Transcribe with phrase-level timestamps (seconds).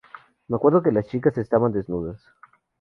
[0.47, 2.19] Me acuerdo que las chicas estaban desnudas".